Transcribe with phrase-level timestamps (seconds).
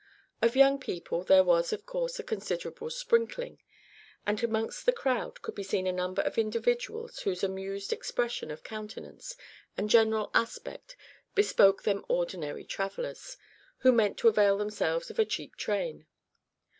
[0.41, 3.61] Of young people there was of course a considerable sprinkling,
[4.25, 8.63] and amongst the crowd could be seen a number of individuals whose amused expression of
[8.63, 9.35] countenance
[9.77, 10.95] and general aspect
[11.35, 13.37] bespoke them ordinary travellers,
[13.81, 16.07] who meant to avail themselves of a "cheap train."